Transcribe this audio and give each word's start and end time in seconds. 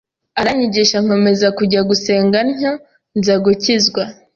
aranyigisha 0.39 0.97
nkomeza 1.03 1.47
kujya 1.57 1.81
gusenga 1.89 2.37
ntyo 2.51 2.73
nza 3.17 3.35
gukizwa 3.43 4.03